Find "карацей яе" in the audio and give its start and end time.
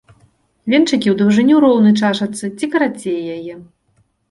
2.75-3.55